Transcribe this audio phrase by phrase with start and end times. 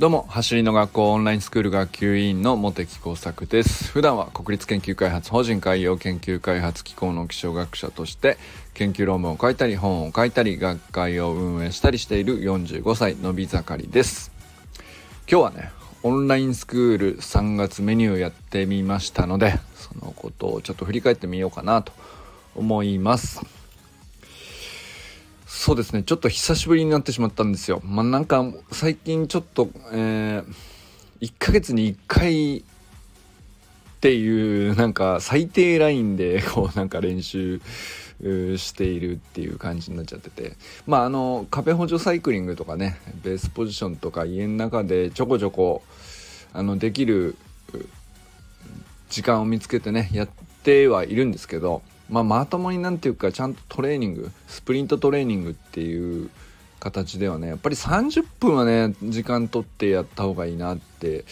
[0.00, 3.92] どうも走りの学校オンラインスクール学級委員の茂木耕作です。
[3.92, 8.38] 普段は国立研究開発法人海洋研究開発機構の気象学者として
[8.74, 14.32] 研究論文を書いたり本を書いたり学会を運営したりしている45歳のび盛りです。
[15.30, 15.70] 今日はね
[16.02, 21.92] オンラインスクール3月メニューやってみましたのでそのことをちょっと振り返ってみようかなと
[22.56, 23.61] 思います。
[25.62, 26.02] そうですね。
[26.02, 27.80] ちょっと久しぶりになってしまったんですよ。
[27.84, 30.44] まあなんか最近ちょっとえー、
[31.20, 32.62] 1ヶ月に1回っ
[34.00, 37.60] ていうなんか最低ラインでこうなんか練習
[38.56, 40.56] しているっていう感じになっちゃってて。
[40.88, 45.84] まああの壁補助サイクリングとかねベースポジションとか家の中でちょこちょこ
[46.52, 47.36] あのできる
[49.10, 50.28] 時間を見つけてねやっ
[50.64, 56.30] てはいるんですけど、まあ、まともになんていうかちゃんとトレーニングスプリントトレーニングっていう
[56.78, 61.24] 形ではねやっぱり30分はね時間取ってやった方がいいなって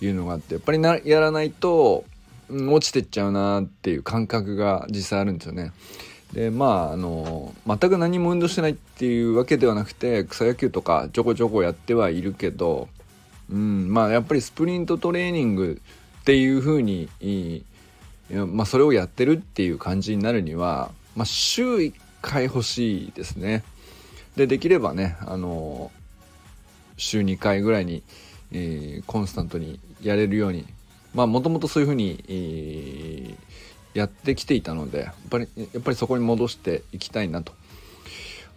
[0.00, 2.04] いうのがあってやっぱりなやらないと、
[2.48, 5.72] 落ちてっちゃうなっていう感覚が実際あるんですよね。
[6.32, 12.88] でまああの全く何も運動してないっていうわけではなくて草野球とかちょこちょこやってはいるけど、
[13.50, 15.82] うん、まあやっぱりスプリントトレーニング
[16.20, 17.08] っていうふうに、
[18.32, 23.64] まあ、それをやってるっていう感じになるには、まあ、週1回欲しいですね。
[24.36, 25.90] でできればねあの
[26.96, 28.02] 週2回ぐらいに、
[28.52, 30.66] えー、コンスタントにやれるように
[31.14, 33.52] まあもともとそういうふうに、えー
[33.94, 37.52] やってきていたのでやっぱりやっぱりそこに戻していきたいなと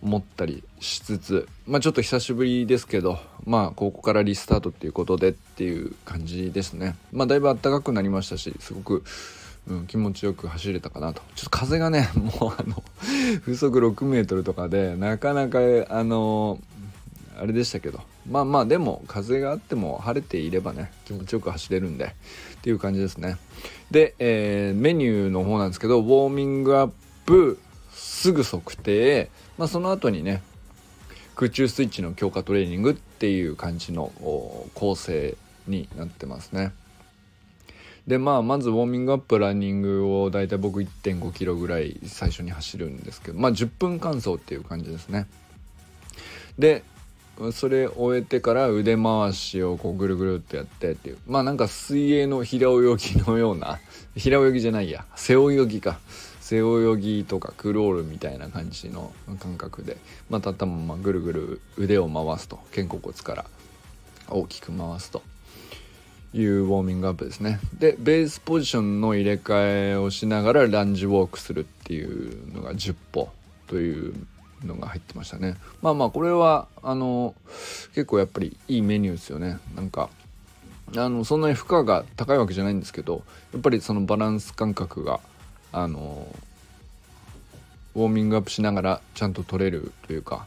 [0.02, 9.04] 思ったりしつつまあちょっと久しぶりですけどまあここからリスタートっていうことでっていう感じですねまあだいぶ暖かくなりましたしすごく、
[9.68, 11.22] うん、気持ちよく走れたかなと。
[11.36, 12.84] ちょっと風がね もうあの
[13.42, 16.60] 風速6メートルとかでなかなかあの
[17.38, 18.02] あれでしたけど。
[18.30, 22.10] まあまあでも風があっても晴れていればね気持ちよく走れるんでっ
[22.62, 23.38] ていう感じですね。
[23.92, 26.92] で、えー、メニューの方なんですけどウォーミングアッ
[27.26, 27.60] プ
[27.94, 30.42] すぐ測定、まあ、その後にね
[31.36, 34.12] 空中スイッチの強化トレーニングっていう感じの
[34.74, 35.36] 構成
[35.68, 36.74] になってますね。
[38.08, 45.28] でまあまずウォーミングアップランニングをだいたい僕1.5キロぐらい最初に走るんですけどまあ10分間走っていう感じですね。
[46.60, 46.84] で
[47.52, 53.80] それ終えてから腕回しをこうぐるぐるっとやってっていうまあなんか水泳の平泳ぎのような
[54.16, 56.00] 平泳ぎじゃないや背泳ぎか。
[56.46, 59.98] 背泳ぎとかクロールみたいな感じの感覚で
[60.30, 63.46] また頭まぐるぐる腕を回すと肩甲骨から
[64.30, 65.24] 大きく回すと。
[66.36, 67.60] いうウォーミングアップですね。
[67.80, 73.30] でベースポジションの入れ替えをしながらランジウォークするっていうのが10歩
[73.68, 74.14] という
[74.66, 75.56] のが入ってましたね。
[75.82, 77.34] まあまあこれはあの
[77.94, 79.60] 結構やっぱりいいメニューですよね。
[79.76, 80.10] なんか
[80.98, 85.22] あのそんなに負荷が高いわけじゃないんですけどやっぱりそのバランス感覚が
[85.72, 86.28] あの
[87.96, 90.46] ウォーミングアップしながらちゃんと取れるというか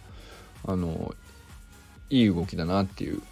[0.67, 1.15] あの
[2.11, 3.23] いい動きだなっていう、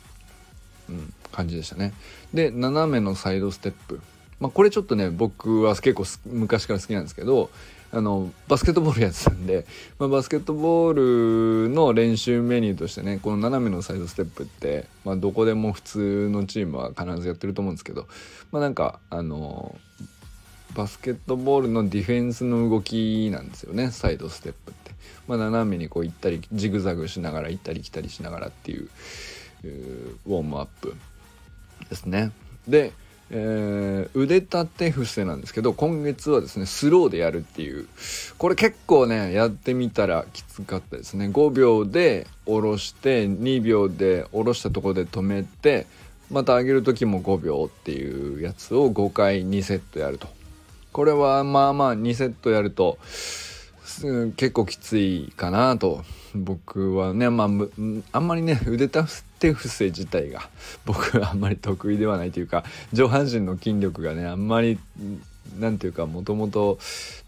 [0.88, 1.92] うん、感じでしたね。
[2.34, 4.00] で斜めのサイドステップ。
[4.40, 7.50] まあこれちょっとね僕は結構昔から好きなんですけど
[7.92, 9.64] あのバスケットボールやってたんで、
[9.98, 18.06] まあ、バスケットボールの練習メニューとしてねこの斜めのサイドステップって、まあ、どこでも普通のチームは必ずやってると思うんですけど、
[18.52, 19.76] まあ、なんかあの
[20.74, 24.86] バスケットボールのディフェンスの動きなんですよねサイドステップって。
[25.26, 28.88] まあ、斜めにこう行ったりジグザグしながら行ったり来たりしながらっていう。
[30.26, 30.94] ウォームアップ
[31.88, 32.32] ですね。
[32.68, 32.92] で
[33.28, 37.88] えー、腕立て伏せなんですけど今月はですねスローでやるっていう。
[38.38, 41.26] これ結構ねやってみたらきつかったですね。
[41.26, 45.86] 5秒で下ろして2秒で下ろしたとこで止めて
[46.30, 50.28] また上げる時も5秒っていうやつを5回2セットやると。
[50.92, 52.98] これはまあまあ2セットやると
[54.36, 56.04] 結構きついかなと。
[56.36, 57.48] 僕はねまあ
[58.12, 60.48] あんまりね腕立て伏せ自体が
[60.84, 64.78] 僕はあんまり得意ではないというか上半身の筋力がねあんまり
[65.58, 66.78] 何ていうかもともと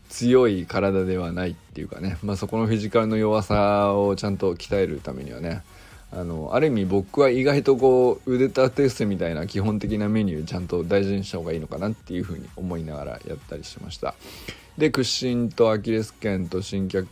[0.08, 5.62] 強い体ではないっていうかね、まあ、そこのフィジカルの弱さをちゃんと鍛えるためにはね
[6.10, 14.14] あのある意味僕は意外とこう腕立て伏せみたいな基本的なメニューちゃんと大事にした方がいいのかなっていうふうに思いながらやったりしました。
[14.78, 17.08] で屈伸とアキレス腱と伸脚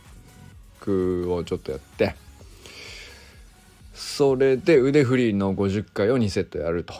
[1.33, 2.15] をちょっとやって
[3.93, 6.93] それで腕振りの50回を2セットやると。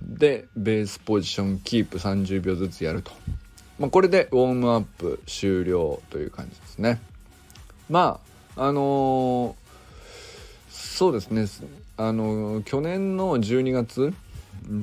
[0.00, 3.10] でベースポジションキープ30秒ずつやると、
[3.78, 7.00] まあ、これでウォームアップ終了という感じですね。
[7.90, 8.20] ま
[8.56, 9.54] ああのー、
[10.70, 11.46] そうですね。
[11.98, 14.14] あのー、去年の12月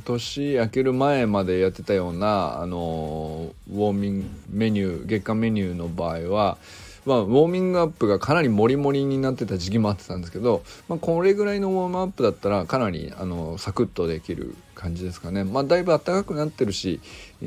[0.04, 6.58] 年明ける前までやってたような、あのウォーミングメニュー月間メニューの場合は、
[7.06, 17.02] まあ、ウォーミングアップがかなりモリモリになってた時期もあってたんですけど、まあ、これぐらいのウォームアップだったらかなりあのサクッとできる感じですかね、まあ、だいぶ暖かくなってるし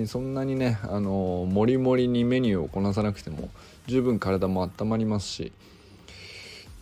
[0.06, 3.48] そんなにねあのモリモリにメニューをこなさなくても
[3.86, 5.52] 十分体も温まりますし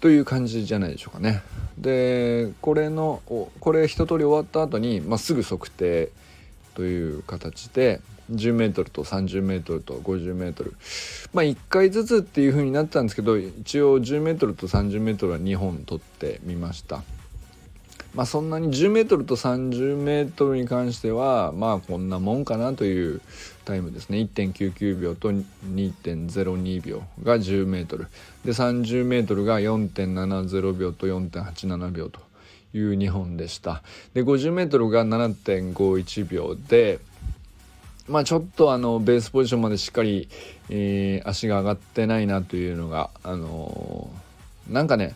[0.04, 1.40] という感じじゃないでしょうかね。
[1.78, 6.10] でこれのこれ一通り終わった後に、まあ、すぐ測定
[6.74, 10.74] という形で 10m と 30m と 50m
[11.32, 17.02] まあ1回ずつっていう風になったんですけど一応 10m と 30m は2本取ってみました
[18.14, 23.22] まあそんなに 10m と 30m に関してはまあこんなもんかなという
[23.64, 24.18] タイムですね。
[24.18, 28.06] 1.99秒と2.02秒が 10m
[28.44, 32.20] で 30m が4.70秒と4.87秒と
[32.74, 33.82] いう2本でした。
[34.14, 36.98] で 50m が7.51秒で
[38.06, 40.28] まあちょっとあのベースポジションまでしっかり、
[40.68, 45.14] えー、足が上がってないなというのがあのー、なんかね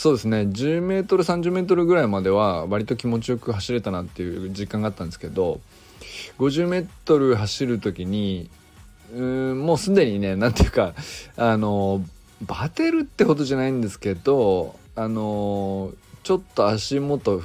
[0.00, 0.38] そうですね。
[0.38, 5.60] 10m30m ぐらいまでは割と気持ちよく走れたなっていう実感があったんですけど
[6.38, 8.50] 50m 走る時に
[9.14, 10.94] うんもうすでにね何ていうか
[11.36, 12.04] あの
[12.42, 17.42] バテるってほどじゃないんですけどあのちょっと足元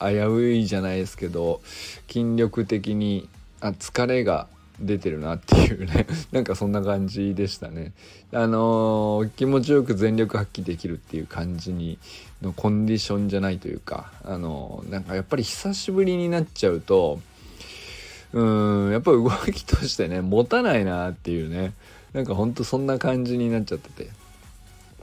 [0.00, 1.60] 危ういじゃないですけど
[2.08, 3.28] 筋力的に
[3.60, 4.48] あ疲れが
[4.80, 7.92] 出てるなっていうね なんかそんな感じでしたね。
[8.32, 11.98] あのー、気持ちよく全力発揮できるっていう感じに
[12.40, 17.20] のコンディションじゃないというかあのー、なんかやっぱり久しぶりになっちゃうと
[18.32, 21.72] うんやっぱ動きとしてね持たないなっていうね。
[22.12, 24.10] なんかほんとそんな感じになっちゃってて。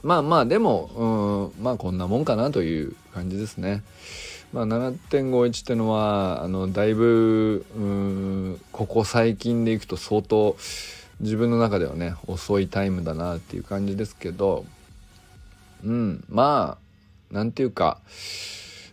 [0.02, 3.82] まあまあでもうんまあこんなもんかなという感じですね。
[4.52, 7.64] まあ、7.51ってのはあのだいぶ
[8.72, 10.56] ここ最近でいくと相当
[11.20, 14.64] 自分の中ではね遅いタイムだなっていう感じですけど。
[15.84, 16.78] うんま
[17.30, 17.98] あなんていうか、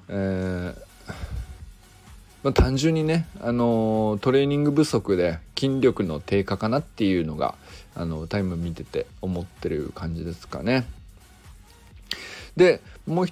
[0.09, 0.86] えー
[2.43, 7.55] まあ、単純にね、あのトレーニング不足で筋力の低下かなっていうのが
[7.95, 10.85] あのタイム見てて思ってる感じですかね。
[12.55, 13.27] でもう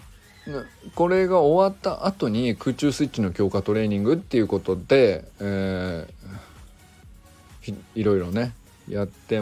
[0.94, 8.54] これが終わった後に空中スイッチの強化トレーニングっていうことで、えー、いろいろね
[8.88, 9.42] やって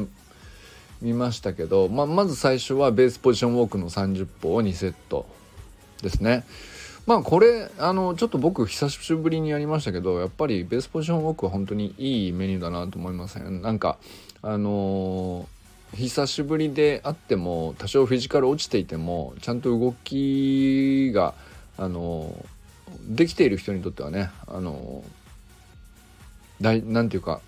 [1.02, 5.26] みましたけど、まあ、まず最初はベースポジションウォークの30歩を2セット
[6.02, 6.46] ですね。
[7.06, 13.62] まあこれあのちょっと僕久しぶりにやりましたけどやっぱりベースポジションウォークは本当にいいメニューだなと思いません。
[13.62, 13.98] なんか
[14.42, 15.48] あの
[15.94, 21.34] 久しぶりであっても多少フィジカル落ちていてもちゃんと動きが
[21.78, 22.46] あの
[23.08, 25.04] できている人にとってはねあの
[26.60, 26.74] な
[27.04, 27.42] んていうか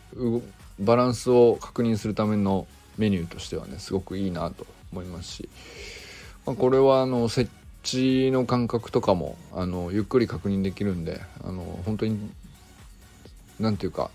[0.79, 2.67] バランスを確認するための
[2.97, 5.49] メニューとしてはねすごくいいなと思いますし、
[6.45, 7.49] まあ、これはあの設
[7.85, 12.19] 置の感覚とかもあのゆっくり確認できるんであの本当に
[13.59, 14.09] 何ていうか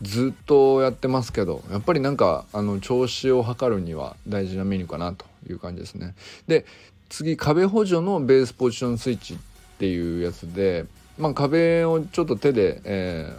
[0.00, 6.14] ずっとやってますけどやっぱりなんかあの調子を測るには大事なメニューかなという感じですね。
[6.48, 6.64] で
[7.08, 9.36] 次壁補助のベースポジションスイッチっ
[9.78, 10.86] ていうやつで、
[11.18, 13.36] まあ、壁をちょっと手で、え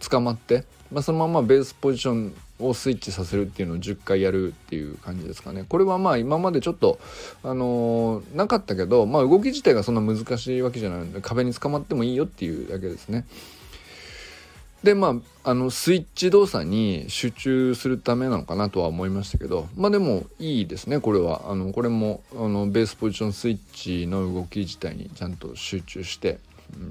[0.00, 5.64] ー、捕まって、まあ、そのままベースポジションをスイッチさせるっていうのを10回やるっていう感じですかね。
[5.68, 6.98] これはまあ今までちょっと、
[7.42, 13.26] あのー、なかったけど、まあ、動き自体がそんな難しいわけじゃないので壁に捕まってもいいよっていうだけですね。
[14.82, 26.38] でまああのスイッチ動作に集中するためなのかなとは思いましたけどまあでもいいですねこれはあのこれもあのベースポジションスイッチの動き自体にちゃんと集中して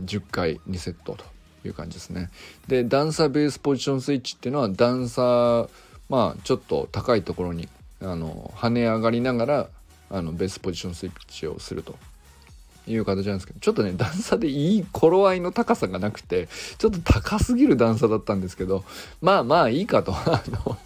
[0.05, 1.34] 10回2セットと
[1.67, 2.29] いう感じですね。
[2.67, 5.67] で段差ベースポジションスイッチっていうのは段差
[6.09, 7.67] まあちょっと高いところに
[8.01, 9.67] あの跳ね上がりながら
[10.09, 11.95] あのベースポジションスイッチをすると。
[12.87, 18.83] いう形なんですけどちょっとね段差でいい頃合いの高さがなくてちょっと高すぎる段差だったんですけど
[19.21, 20.13] まあまあいいかと。
[20.13, 20.77] あの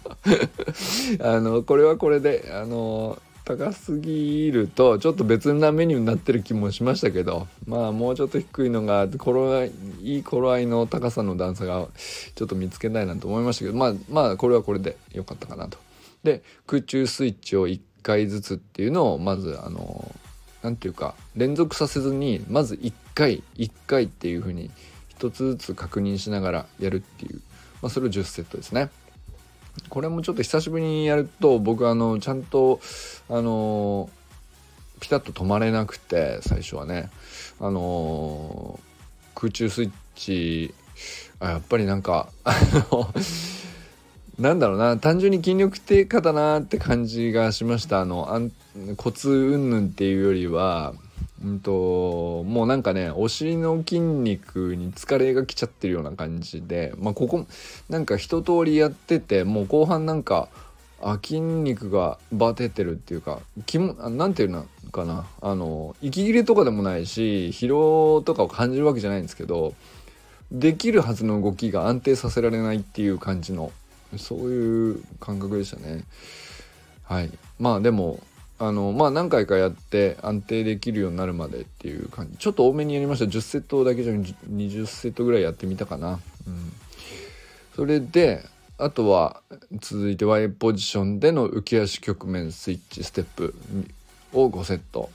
[1.20, 3.20] あのこれはこれであの
[3.56, 11.88] 高すぎるとちょっと別なメニューになってる気もしましたけどまあもうちょっと低いのが頃合いいい頃合いの高さの段差が
[12.36, 15.78] ちょっと見つけたいなと思いましたけどまあまあこれはこれで良かったかなと。
[16.22, 20.14] で空中スイッチを1回ずつっていうのをまずあの
[20.62, 24.70] 何て言うか連続させずにまず1回1回っていう風に
[25.18, 27.40] 1つずつ確認しながらやるっていう、
[27.82, 28.90] まあ、それを10セットですね。
[29.88, 32.80] これもちょっと久しぶりにやると僕あのちゃんと
[33.28, 34.10] あの
[35.00, 37.10] ピタッと止まれなくて最初はね。
[37.62, 38.80] あの
[39.34, 40.74] 空中スイッチ
[41.40, 42.54] あやっぱりなんかあ
[42.90, 43.12] の
[44.38, 48.00] なんだろうな単純に筋力低下だなって感じがしました。
[48.00, 48.50] あのあん
[48.96, 50.94] 骨云々っていうよりは
[51.42, 57.46] うんともうなんかねお尻の筋肉に疲れが来ちゃってるような感じでまあここ
[57.88, 60.48] なんか一通りやっててもう後半なんか
[61.02, 69.74] あ筋肉がバテてるっていうか気もなんていうのかなあの息切れとかでもないし疲労とかを感じるわけじゃないんですけど
[70.52, 73.72] できるはずの動きが安定させられないっていう感じの
[74.18, 76.04] そういう感覚でしたね。
[77.04, 77.30] はい。
[77.58, 78.20] まあでも
[78.62, 82.36] あのまあ何回かやって安定できるようになるまでっていう感じ。
[82.36, 83.24] ちょっと多めにやりました。
[83.24, 86.20] 10セットだけじゃなくて20セットぐらいやってみたかな。
[86.46, 86.72] うん。
[87.74, 88.44] それで
[88.76, 89.40] あとは
[89.80, 93.54] 続いて Y ポジションでの浮き足局面スイッチステップ
[94.34, 95.08] を5セット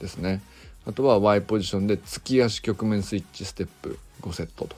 [0.00, 0.40] ですね。
[0.86, 4.76] あとは Y ポジションで突き足局面スイッチステップ5セットと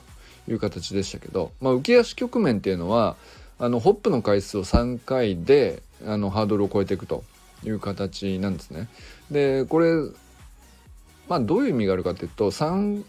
[0.51, 3.15] いう形でしたけど、まあ、浮き足局面っていうのは
[3.57, 7.23] あのホップの回数を3回であのハードルを超えていくと。
[7.63, 8.87] いう形なんですね。
[9.31, 9.93] でこれ
[11.27, 13.03] まあどういう意味があるかっていうと3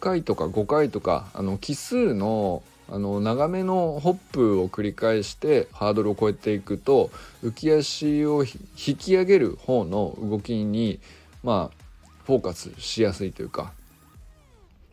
[0.00, 7.12] 回とか5回とかあの奇数のあの長めのホップを繰り返してハードルを超えていくと
[7.44, 10.98] 浮き足を引き上げる方の動きに
[11.44, 13.72] まあフォーカスしやすいというか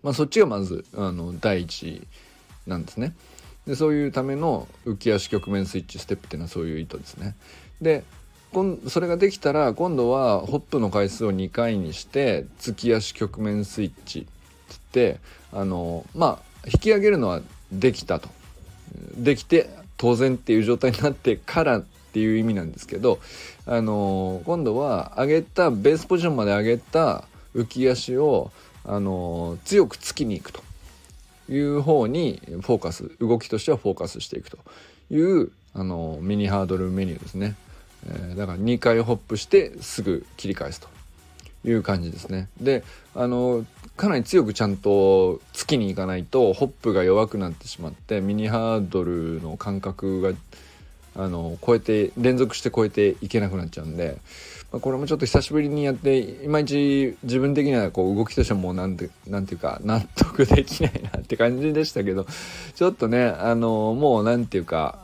[0.08, 2.08] まあ、そっちがまずあの第一
[2.66, 3.14] なんですね。
[3.66, 7.36] でそういうための浮き足局面スイッチステップっていうのはそういう意図ですね。
[7.82, 8.06] で
[8.88, 14.26] それができたら今度はホップの回数を2回にして突き足局面スイッチ
[14.68, 15.20] つって
[15.52, 18.30] あのまあ引き上げるのはできたと。
[19.16, 23.20] できて当然っていう状態になってからっていう意味なんですけど
[23.66, 28.52] あの今度は上げたベースポジションまで上げた浮き足を
[28.86, 30.62] あの強く突きに行くと
[31.50, 34.58] いう方にフォーカス動きとしてはフォーカスしていくと
[35.12, 37.56] いうあのミニハードルメニューですね、
[38.06, 40.88] え、だから2回ホップしてすぐ切り返すと
[41.66, 42.48] いう感じですね。
[42.62, 42.84] で
[43.16, 50.32] あのかなり強くちゃんと突きに行かないとホップが弱くなってしまってミニハードルの感覚が
[51.16, 54.20] あの超えて連続して超えていけなくなっちゃうんで
[54.72, 62.28] まあ、これもちょっと久しぶりにやっていまいち自分的にはこう動きとしてもうなんてなんていうか納得できないなって感じでしたけど
[62.76, 65.00] ちょっとねあのもうなんていうか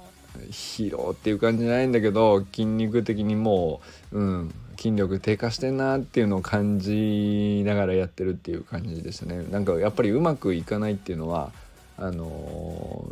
[0.54, 3.82] 疲労っていう感じじゃないんだけど筋肉的にも
[4.12, 11.52] う、うん、筋力低下してんなっていうのを感じながらやってるっていう感じでしたねなんかやっぱりうまくいかないっていうのは
[11.98, 13.08] あの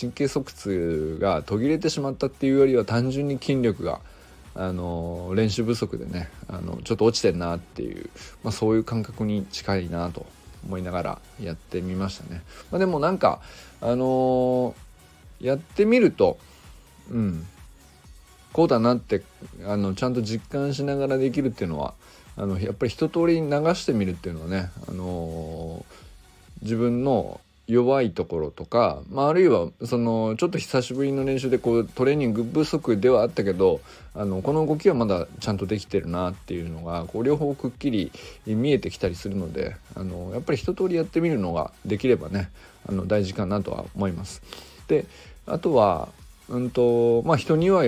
[0.00, 4.00] 神経側痛が途切れてしまったっていうよりは単純に筋力が
[4.54, 8.10] あの練習不足でねあのちょっと落ちてんなっていう、
[8.42, 10.26] まあ、そういう感覚に近いなと
[10.66, 12.42] 思いながらやってみましたね。
[12.70, 13.40] まあ、でもなんか
[13.80, 16.38] あのー、やってみると
[17.10, 17.46] うん
[18.52, 19.22] こうだなって
[19.66, 21.94] あのちゃんと実感しながらできるっていうのは
[22.36, 33.80] あのやっぱり一通り流してみるっていうのはね、あのー、自分の弱いところとか、まあ、あるいはそのちょっと久しぶりの練習でこうトレーニング不足ではあったけど
[34.14, 38.10] あのこの動きはまだちゃんとできてるなっていうのがこう両方くっきり
[38.46, 42.48] 見えてきたりするのであのやっぱり一通りやってみるのができればね
[42.88, 44.42] あの大事かなとは思います。
[44.88, 45.04] で
[45.50, 46.10] あとは、
[46.48, 47.82] うんとまあ、人には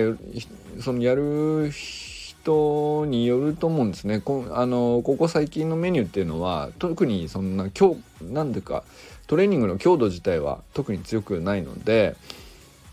[0.79, 4.19] そのやる人によると思うんですね。
[4.19, 8.83] こあのここ最近のメニューっていうのは特にそんな今日何でか
[9.27, 12.15] トレーニングの強度自体は特に強くないので、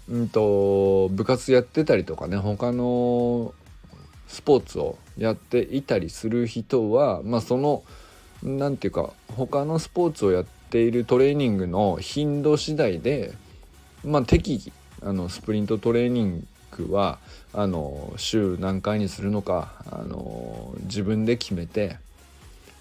[0.09, 3.53] うんと、部活やってたりとかね他の
[4.27, 7.83] スポーツをやっていたりする人は、まあ、その
[8.43, 13.35] 何て言うか他のスポーツをやっているトレーニングの頻度次第で、
[14.05, 17.19] まあ、適宜あのスプリントトレーニングは
[17.53, 21.97] あの週何回にするのかあの自分で決めて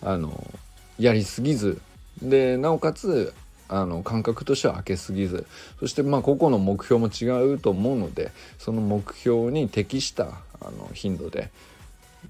[0.02, 0.52] あの
[1.00, 1.80] やりすぎず
[2.22, 3.34] でなおかつ
[3.70, 5.46] あの感覚としては開けすぎず
[5.80, 10.26] そしてまあ個々の目標も違うと思うのでその目標に適した
[10.62, 11.52] あの頻度で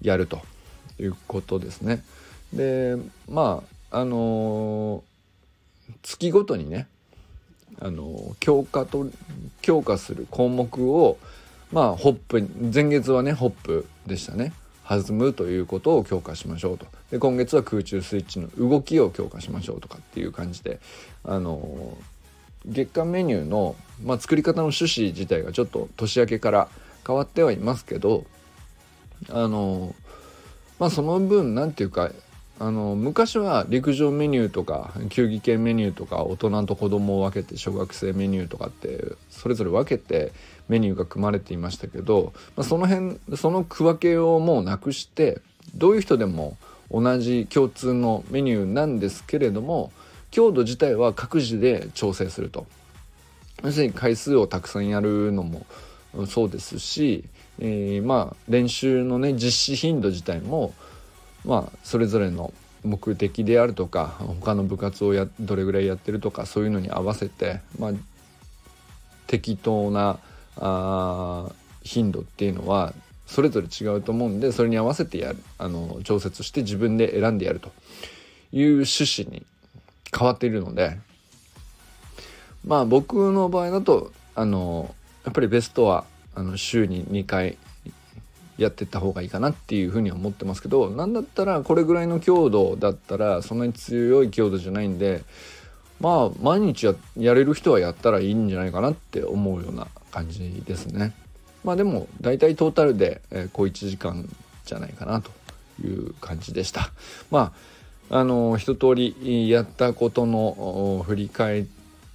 [0.02, 0.42] やると
[1.00, 2.04] いうことですね。
[2.54, 2.98] で
[3.30, 5.04] まああの
[6.02, 6.88] 月ごとにね
[7.80, 9.10] あの強化と
[9.62, 11.18] 強化する項目を
[11.72, 14.54] まあホップ前月はねホップでしたね。
[14.88, 16.88] 弾むということを強化しましょうと。
[17.12, 20.80] で今月は空中スイッチの動きを強化しましょうとかっていう感じで
[21.26, 21.98] あの
[22.66, 26.70] 月間メニューの、まあ、作り方の趣旨自体がちょっと年明けから
[27.06, 28.26] 変わってはいますけど
[29.30, 29.94] あの
[30.80, 32.12] まあその分何て言うか
[32.60, 40.32] あの昔は陸上メニューとか球技系メニューとか大人と子供を分けて小学生メニューとかってそれぞれ分けて
[40.68, 45.40] メニューが組まれていましたけど、まあ、その辺その区分けをもうなくして
[45.76, 46.58] どういう人でも
[46.90, 49.92] 同じ共通のメニューなんですけれども
[50.32, 52.66] 強度自体は各自で調整すると。
[53.64, 55.66] 要するに回数をたくさんやるのも
[56.28, 57.24] そうですし、
[57.60, 60.74] えー、まあ練習のね実施頻度自体も
[61.48, 67.92] まあそれぞれの目的であるとか他の部活をやどれぐらいやってるとかそういうのに合わせて、まあ、
[69.26, 70.20] 適当な
[70.58, 71.50] あ
[71.82, 72.94] 頻度っていうのは
[73.26, 77.72] それぞれ違うと思うんでそれに合わせてやるあの調節して自分で選んでやると
[78.52, 79.46] いう趣旨に
[80.18, 80.98] 変わっているので
[82.66, 84.94] まあ僕の場合だとあの
[85.26, 87.58] やっぱりベストはあの週に2回
[88.58, 95.24] やってった方がいいかなっていうふうには思ってますけど何だったらこれぐらいの強度だったらそんなに強い強度じゃないんで
[96.00, 101.14] まあ毎日ややれる人はやったらいいんじゃないかなって思うような感じですね。
[101.64, 104.30] まあでも大体トータルで、え、小1時間
[104.66, 105.32] じゃないかなと
[105.84, 106.92] いう感じでした。
[107.32, 107.52] ま
[108.10, 111.66] ああの一通りやったことの振り返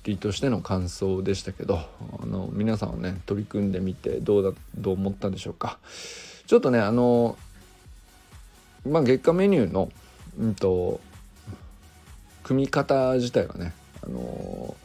[0.05, 1.81] りとしての感想でしたけど
[2.23, 5.79] あの皆さんはね取り組んでみてどうだどう思ったでしょうか。
[6.47, 7.37] ちょっとねあの
[8.89, 9.91] まあ月間メニューの
[10.39, 11.01] うんと
[12.43, 13.73] 組み方自体はね
[14.05, 14.77] あの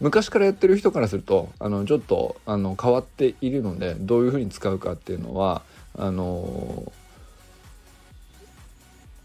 [0.00, 5.62] 昔からやってる人からするとあのちょっとあの変わっているのでどういうふうに使うかっていうのは
[5.96, 6.92] あの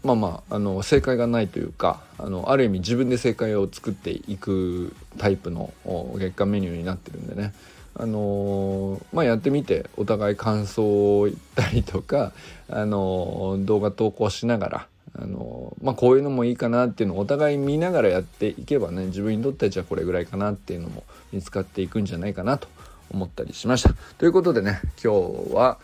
[0.04, 5.72] まあまああの正解がないというかあのある意味自分で正解を作っていくタイプの
[6.16, 7.52] 月間メニューになってるんでね。
[7.94, 12.32] あのー、まあ、やってみてお互い感想を言ったりとか、
[12.68, 14.86] あのー、動画投稿しながら、
[15.18, 22.68] あのー、まあ、こういうのもいいかなっていうのをお互い見ながらやっていけばね自分にとってはじゃあこれぐらいかなっていうのも見つかっていくんじゃないかなと
[23.10, 23.94] 思ったりしました。
[24.18, 25.14] ということでね今
[25.48, 25.78] 日は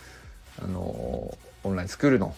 [0.63, 2.35] あのオンラインスクールの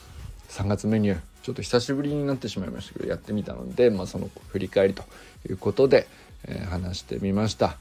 [0.49, 5.05] 3月メニューちょっと久しぶりになってしまいましたけどやってみたので、まあ、その振り返りと
[5.49, 6.07] いうことで、
[6.47, 7.77] え話してみました。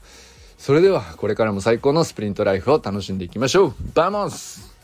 [0.58, 3.74] それではこれからも最高のスプリントライフを楽しんでいきましょう。
[3.94, 4.77] バモンス。